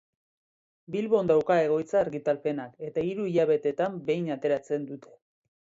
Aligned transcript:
Bilbon 0.95 1.29
dauka 1.33 1.57
egoitza 1.65 1.99
argitalpenak, 2.01 2.75
eta 2.91 3.07
hiru 3.11 3.29
hilabetean 3.35 4.05
behin 4.11 4.35
ateratzen 4.41 4.91
dute. 4.93 5.17